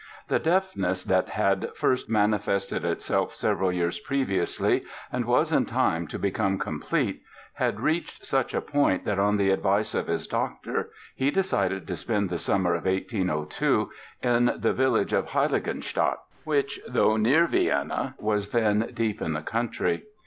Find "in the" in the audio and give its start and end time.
14.23-14.73, 19.21-19.43